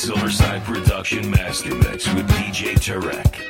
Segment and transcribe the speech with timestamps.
[0.00, 3.49] Silverside Production Master Mix with DJ Tarek.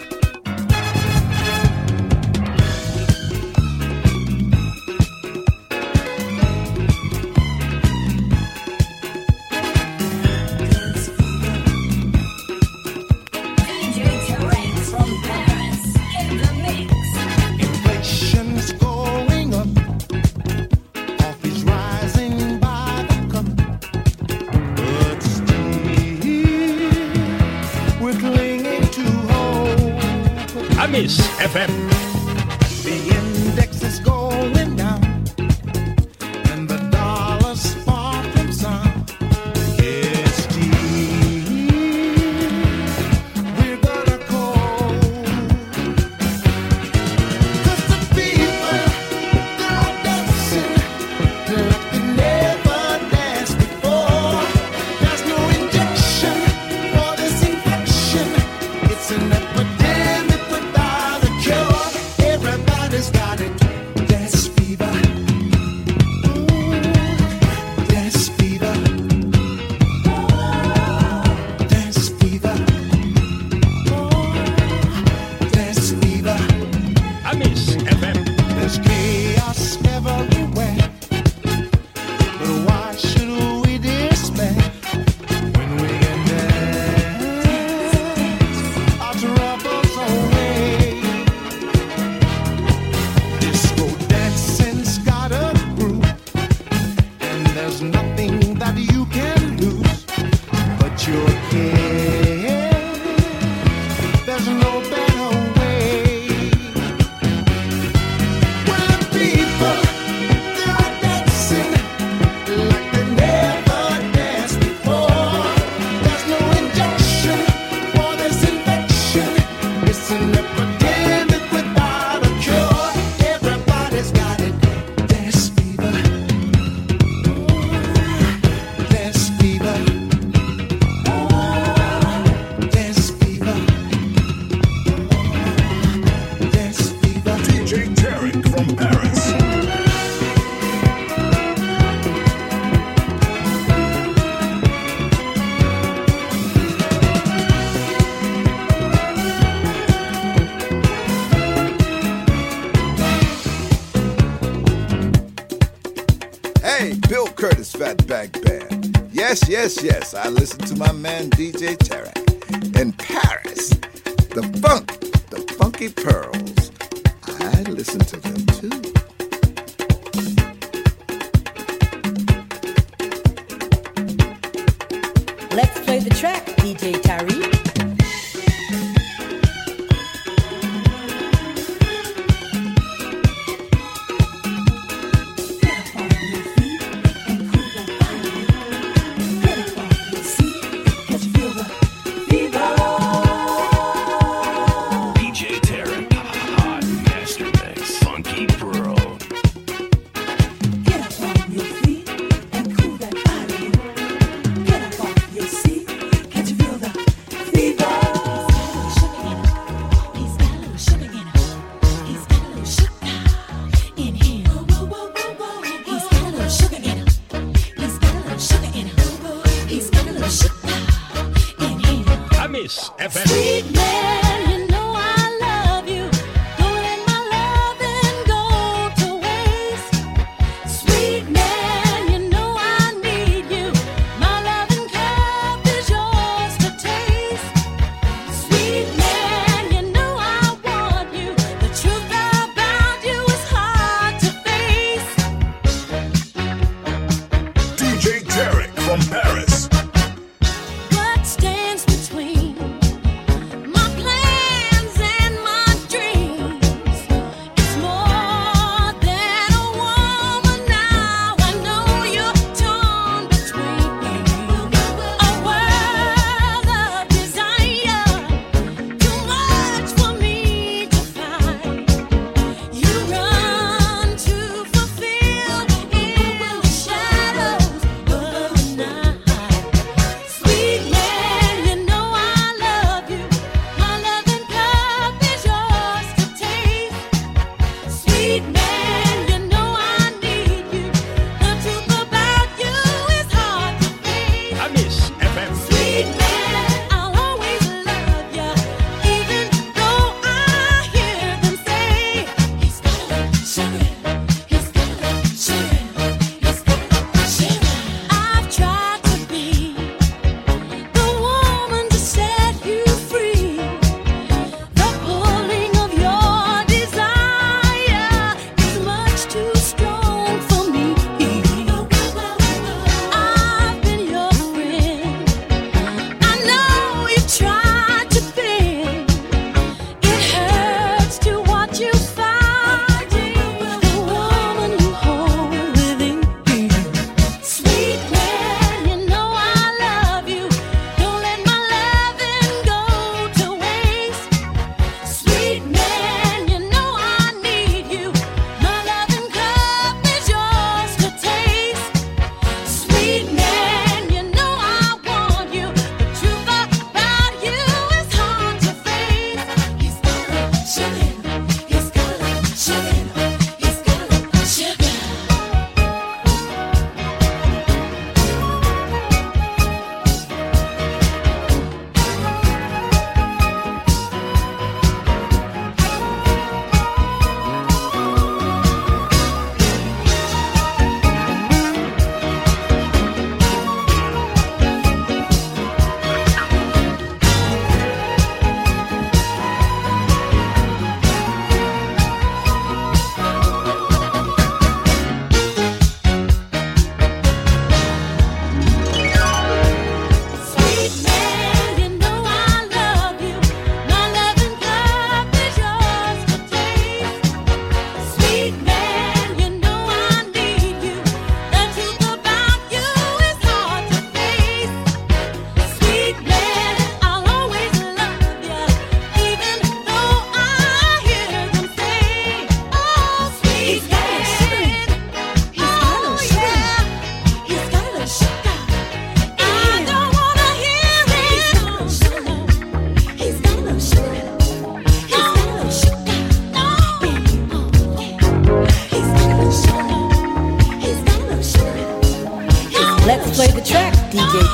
[98.60, 99.39] that you can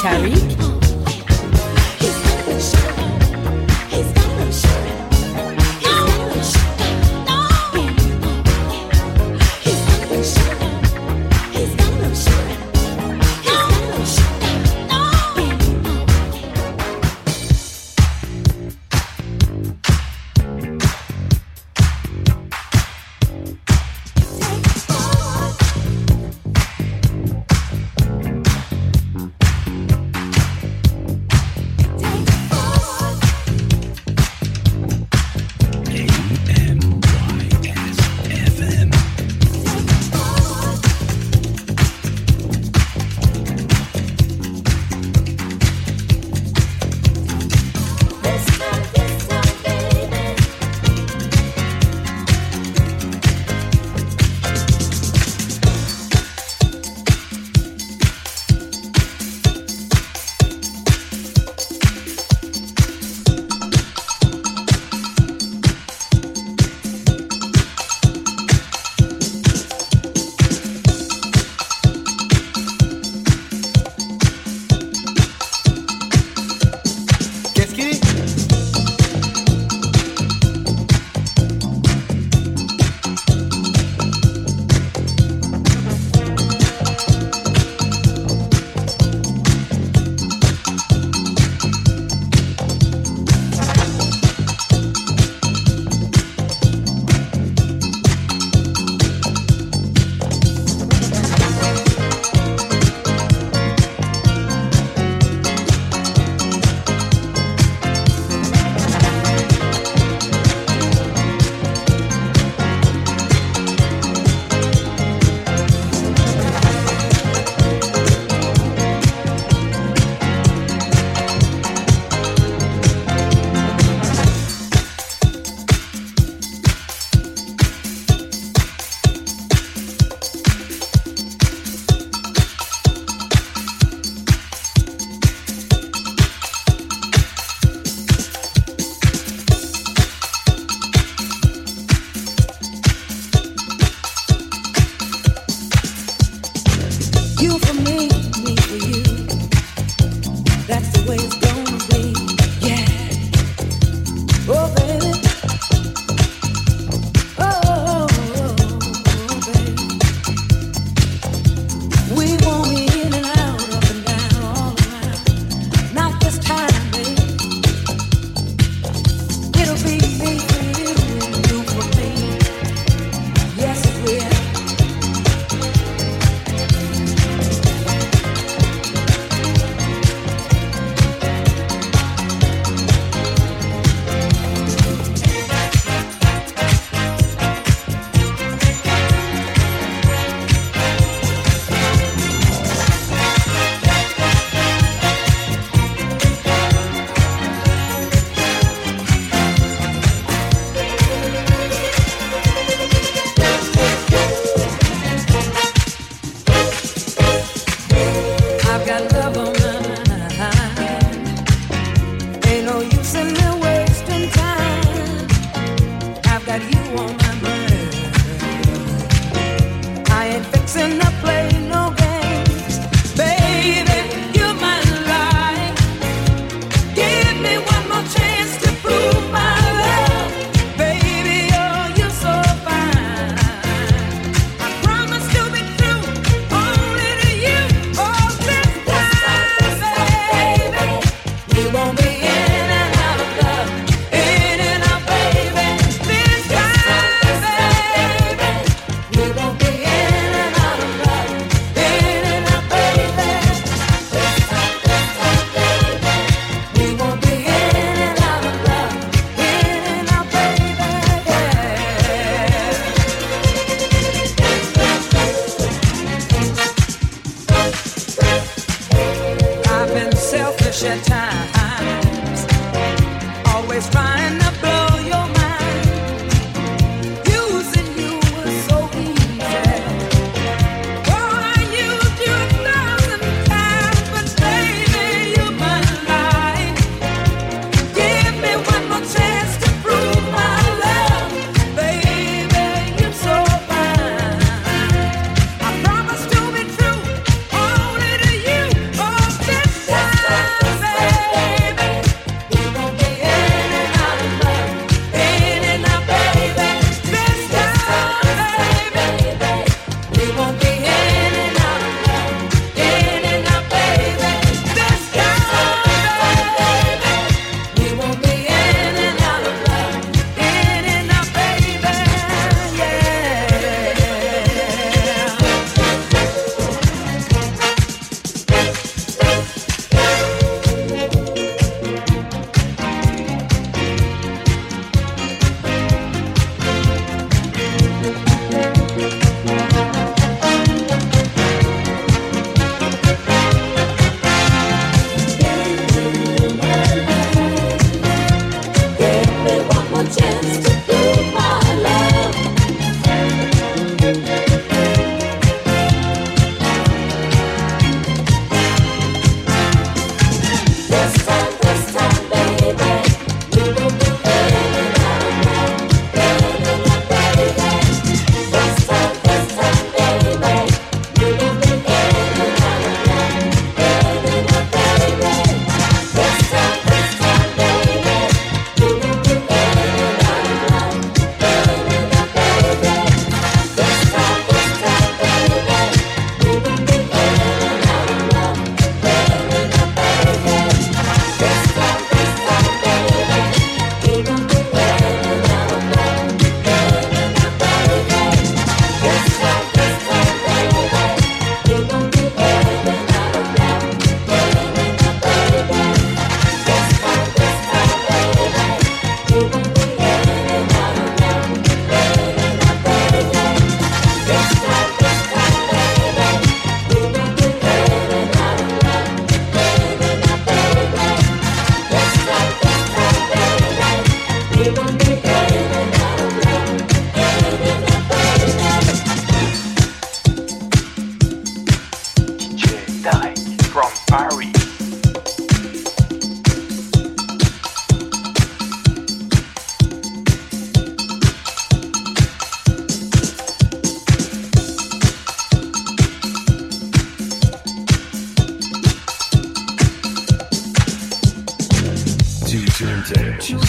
[0.07, 0.56] DJ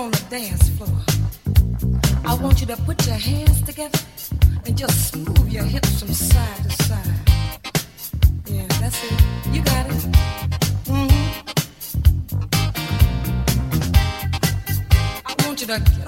[0.00, 0.98] on the dance floor.
[2.24, 3.98] I want you to put your hands together
[4.64, 7.04] and just move your hips from side to side.
[8.46, 9.20] Yeah, that's it.
[9.52, 10.04] You got it.
[10.88, 11.20] Mm-hmm.
[15.26, 15.99] I want you to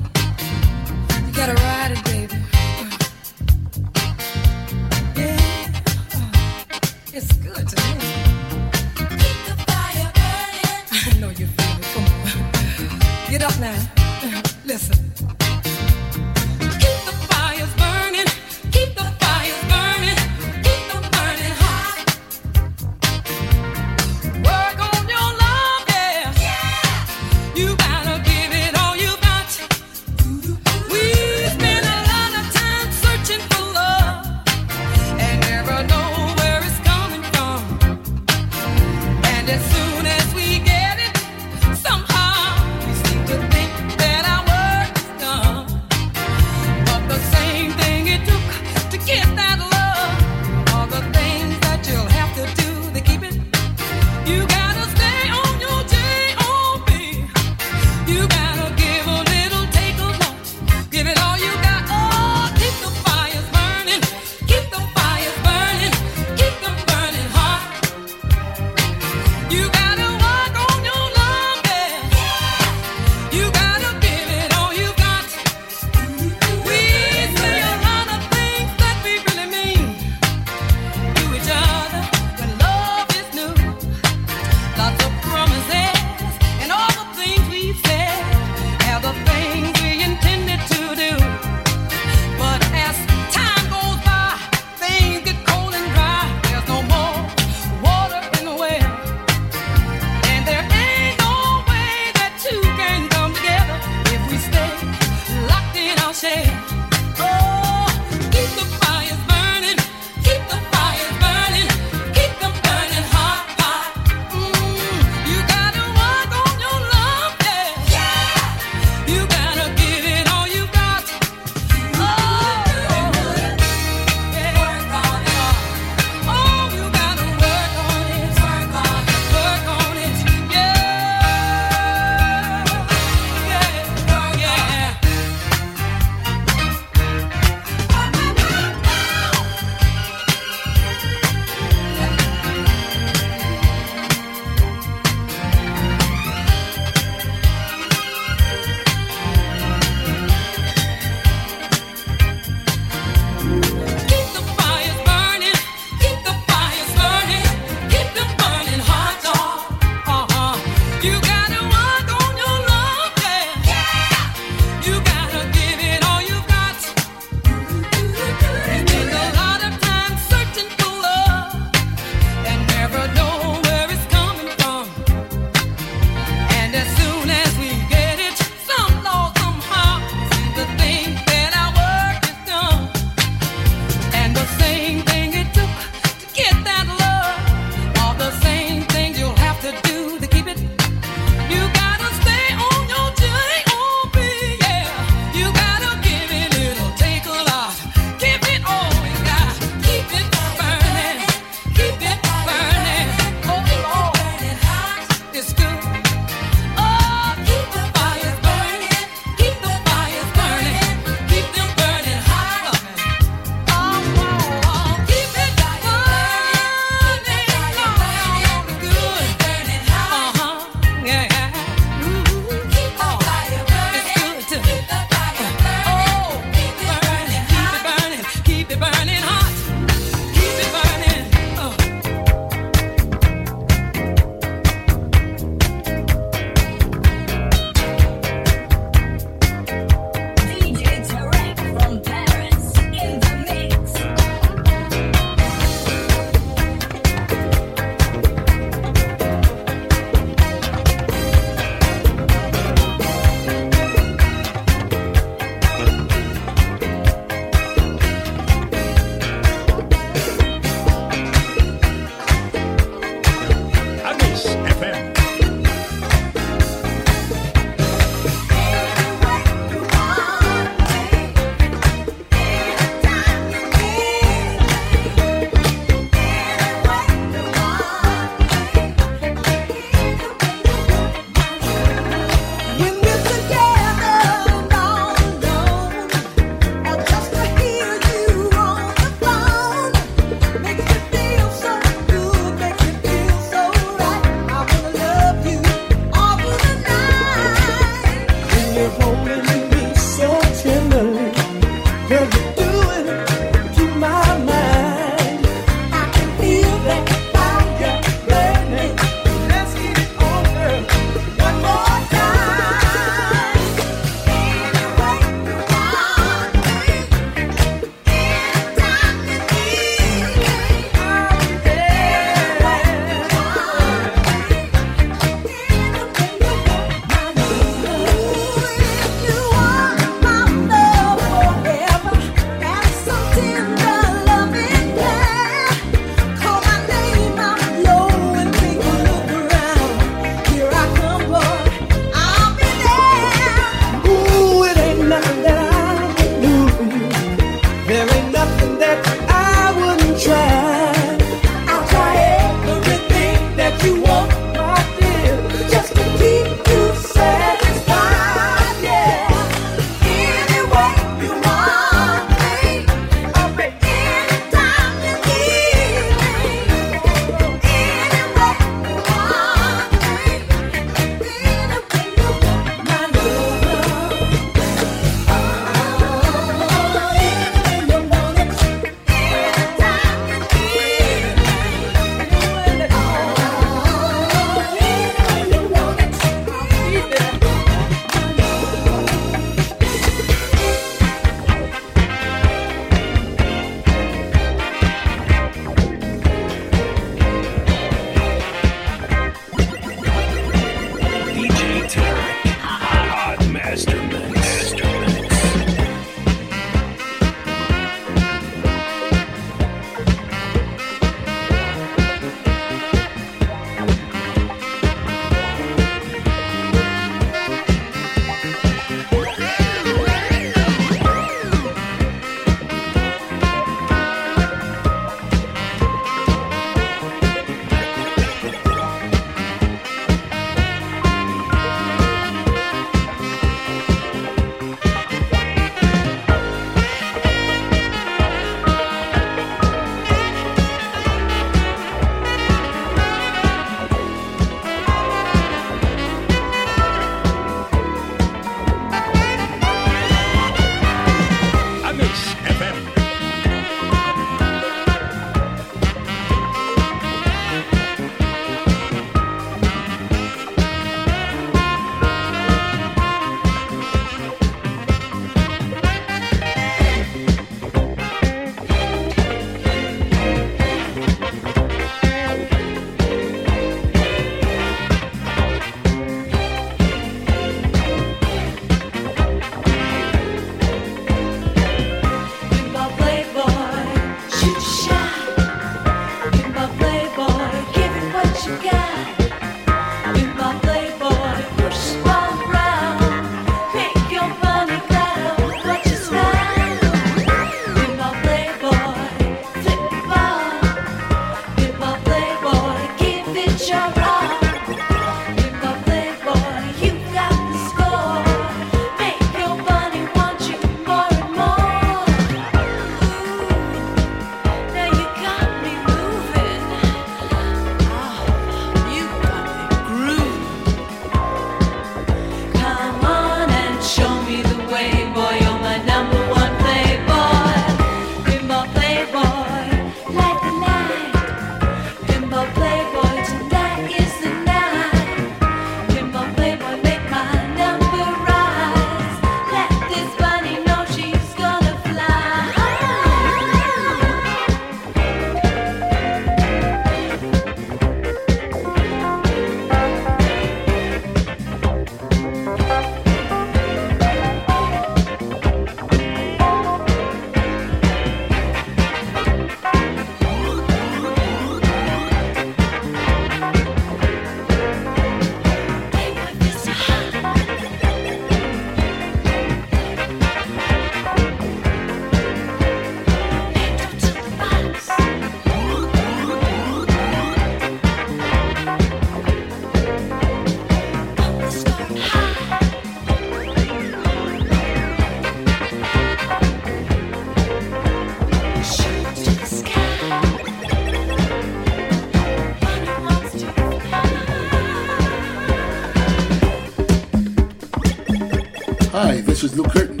[599.40, 600.00] this is Luke Curtin,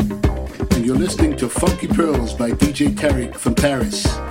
[0.72, 4.27] and you're listening to Funky Pearls by DJ Tarek from Paris.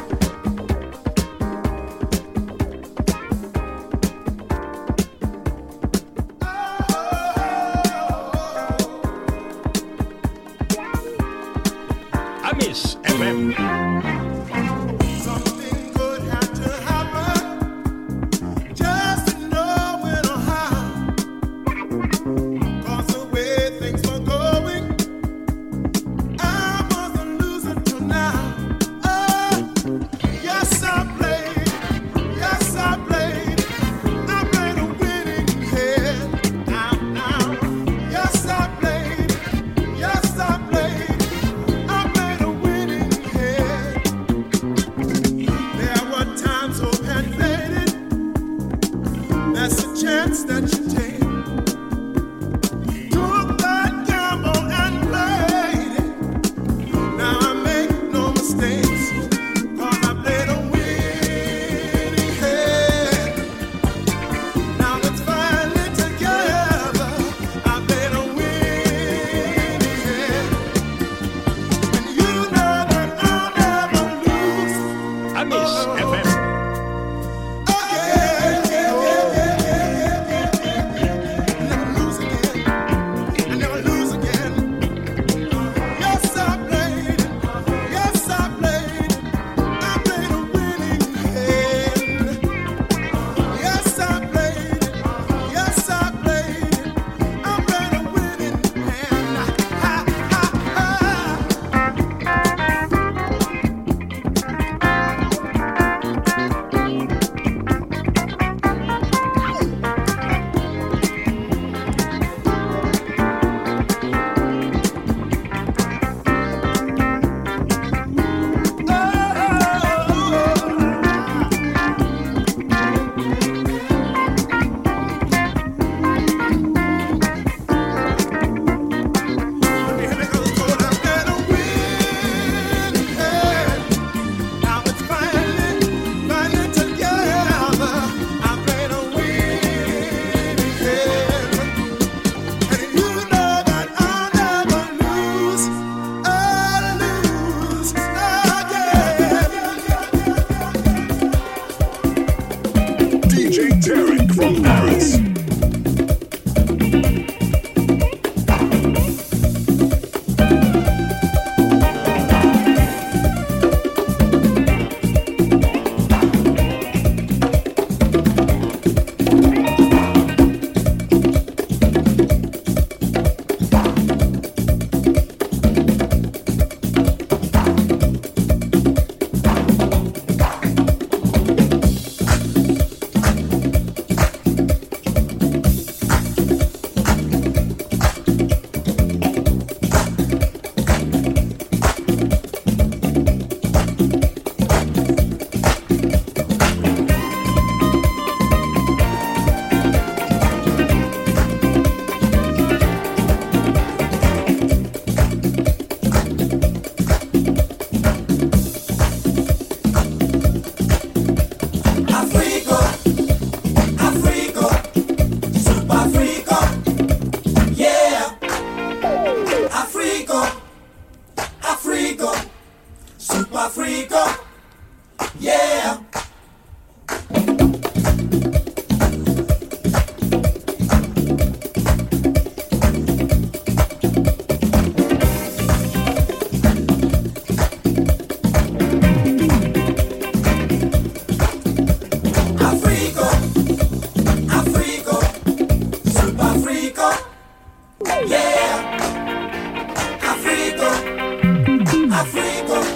[252.17, 252.86] Africa.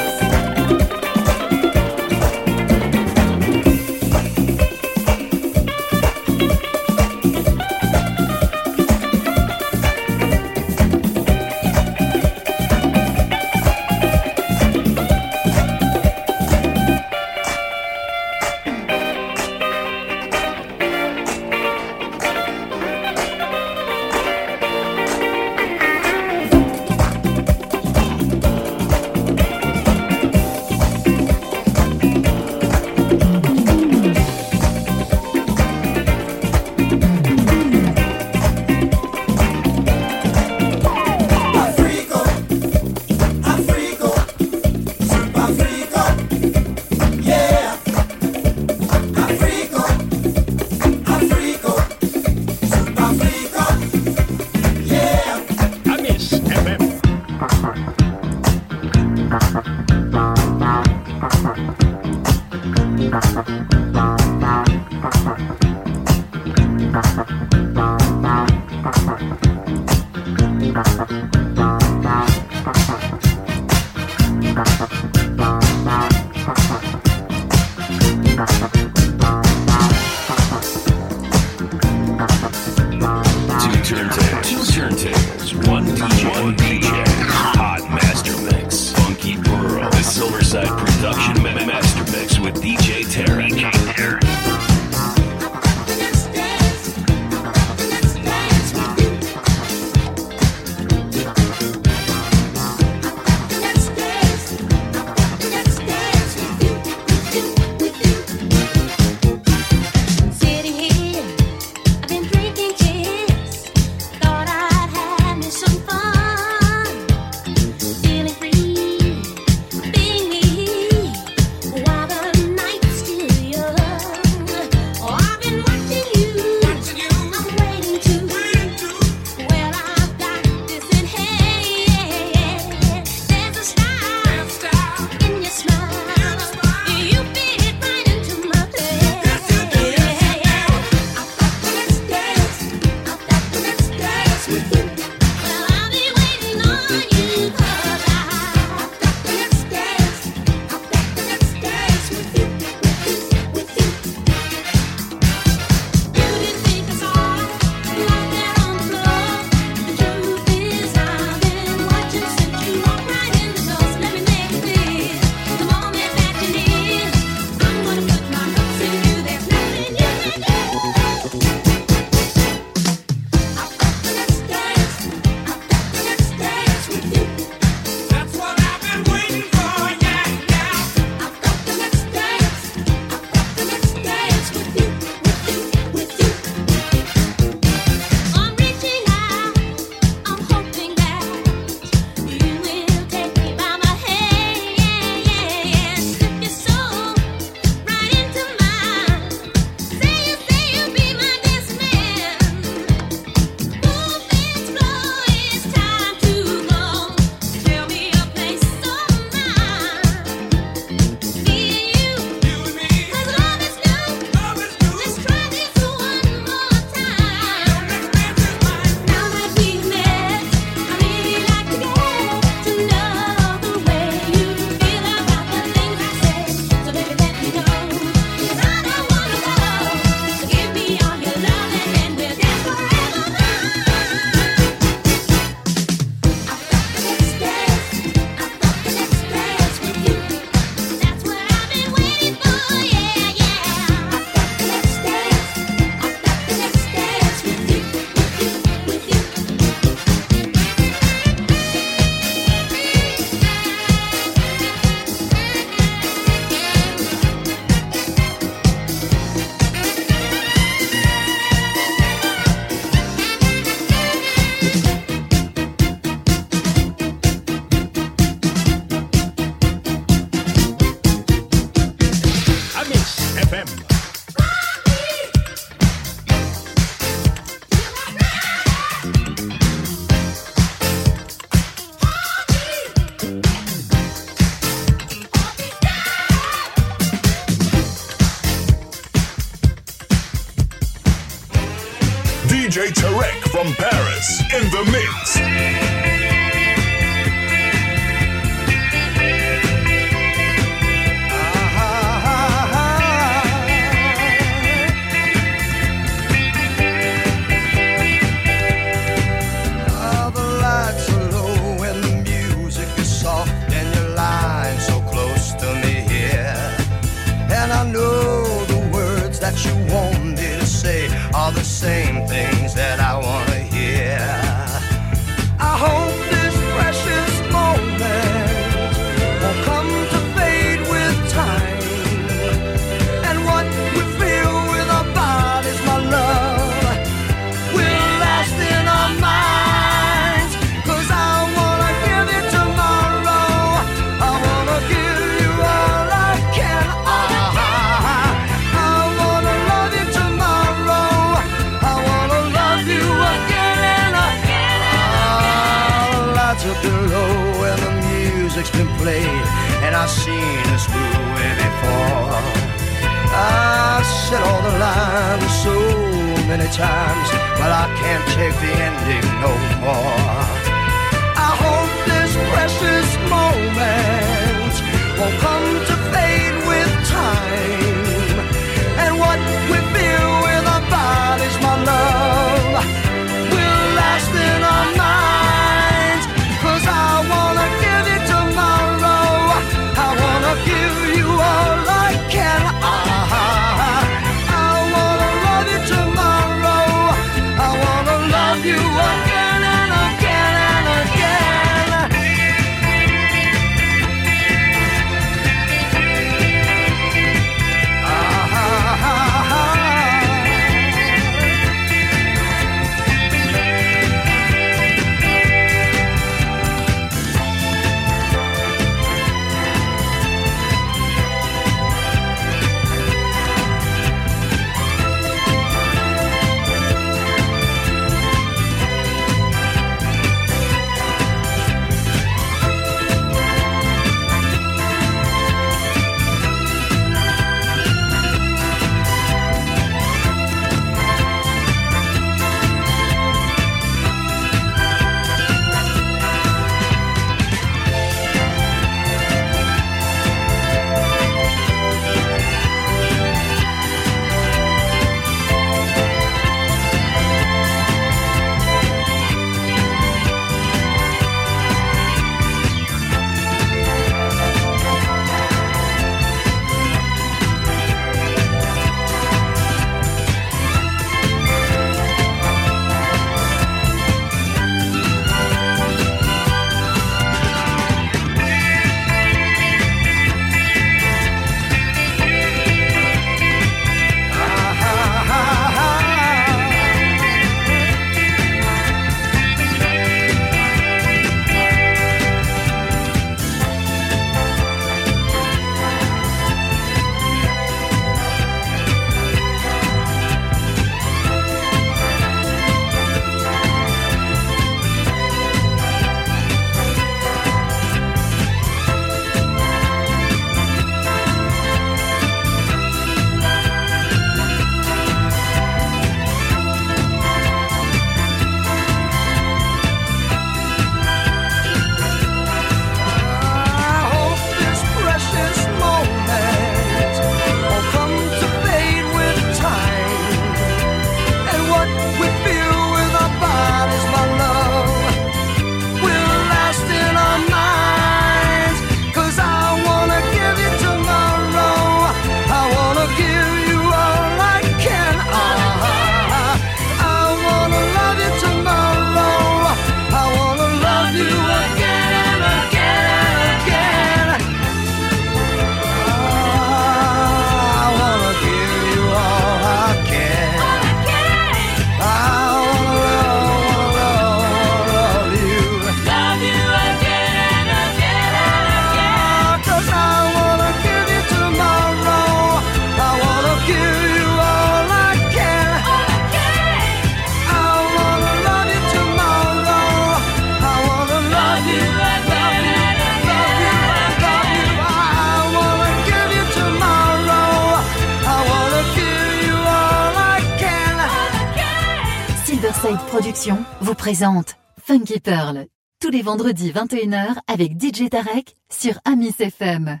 [594.00, 595.66] présente Funky Pearl,
[596.00, 600.00] tous les vendredis 21h avec DJ Tarek sur Amis FM.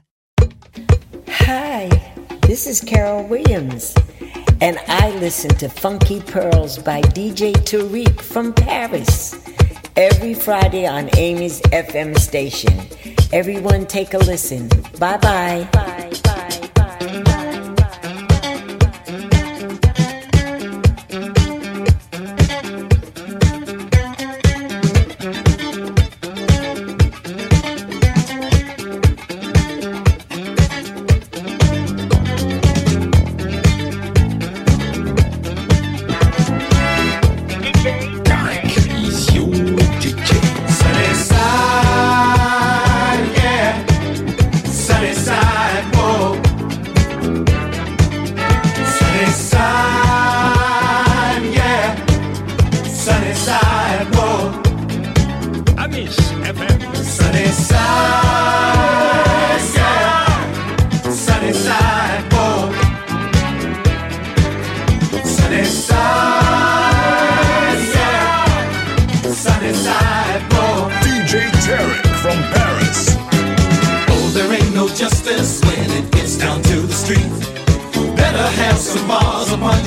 [1.46, 1.86] Hi,
[2.40, 3.94] this is Carol Williams,
[4.62, 9.34] and I listen to Funky Pearls by DJ Tariq from Paris
[9.96, 12.72] every Friday on Amy's FM station.
[13.34, 14.68] Everyone, take a listen.
[14.98, 15.68] Bye bye.
[15.74, 16.49] Bye bye.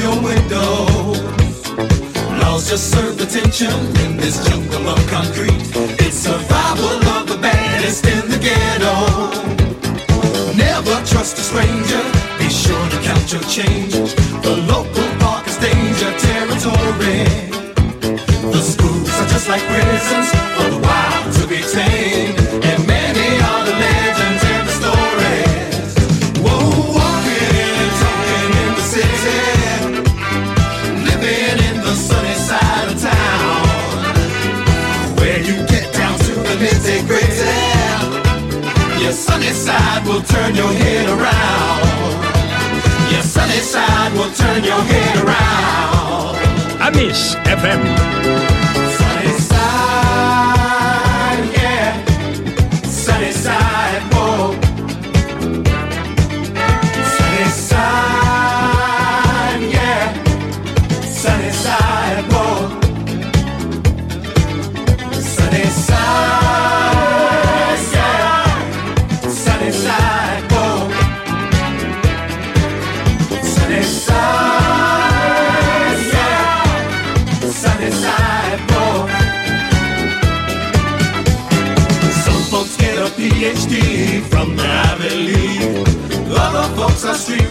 [0.04, 1.18] your windows.
[2.42, 3.72] Laws just serve attention
[4.04, 5.64] in this jungle of concrete.
[6.04, 8.96] It's survival of the baddest in the ghetto.
[10.58, 12.04] Never trust a stranger.
[12.38, 13.94] Be sure to count your change.
[14.48, 17.24] The local park is danger territory.
[18.56, 20.83] The schools are just like prisons for the.
[39.64, 41.84] side will turn your head around.
[43.12, 46.36] Your sunny side will turn your head around.
[46.82, 46.90] I
[47.46, 48.43] FM.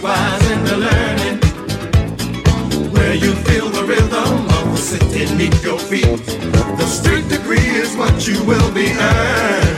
[0.03, 1.37] wise in the learning.
[2.91, 6.19] Where you feel the rhythm of the city beneath your feet.
[6.77, 9.72] The street degree is what you will be earning.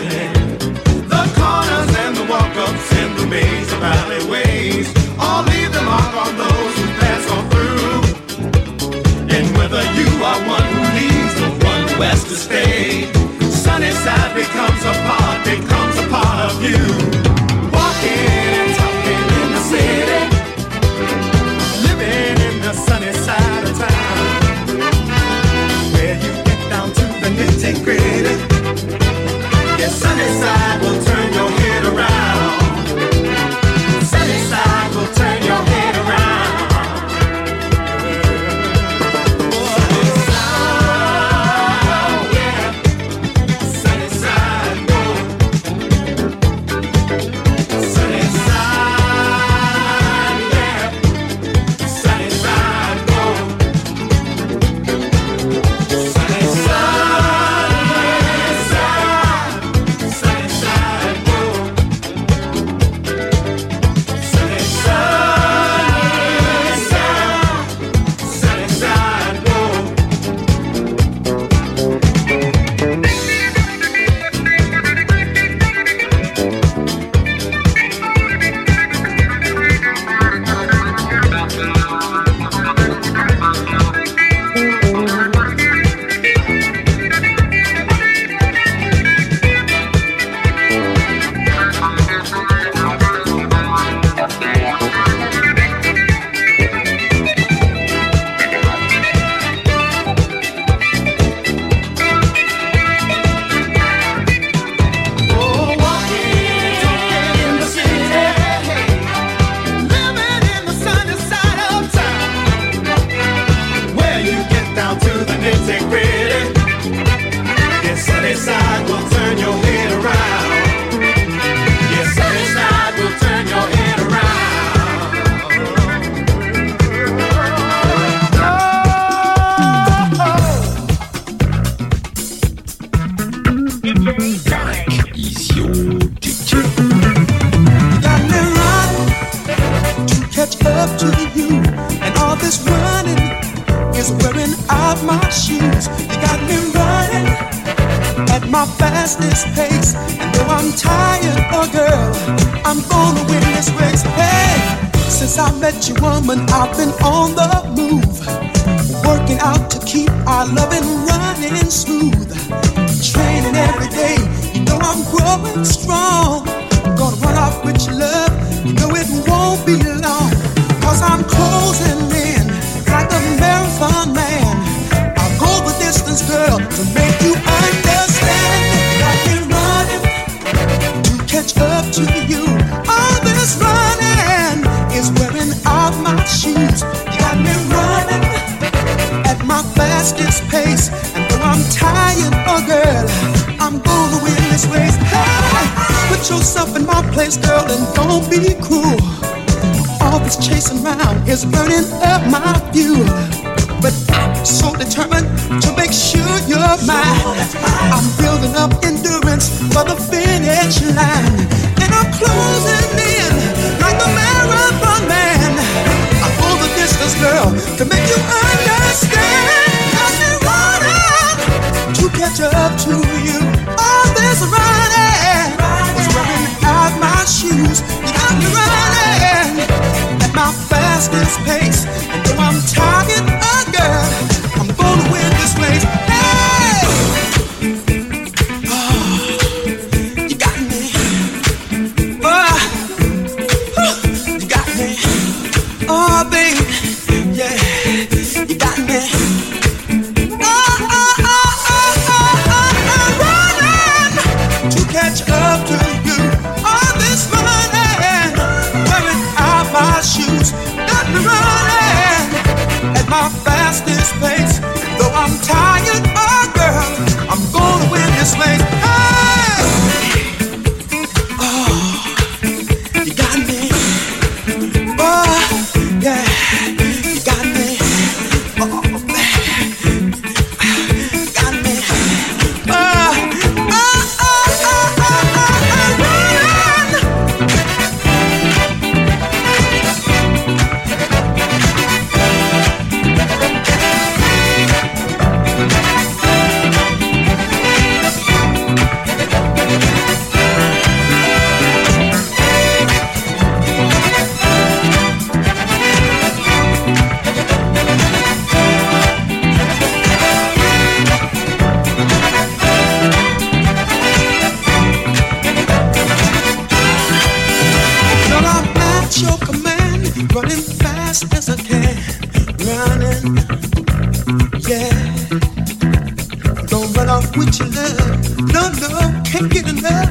[326.94, 328.38] Run off with your love.
[328.54, 330.10] No, no, can't get enough.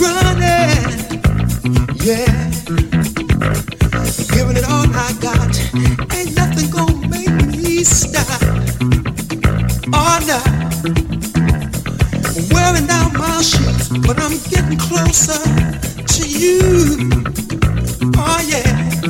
[0.00, 0.98] Running,
[2.02, 2.50] yeah.
[4.34, 5.52] Giving it all I got.
[6.14, 8.42] Ain't nothing gonna make me stop.
[9.94, 10.40] Oh, no.
[12.52, 15.38] Wearing out my shoes, but I'm getting closer
[16.04, 17.10] to you.
[18.16, 19.01] Oh, yeah.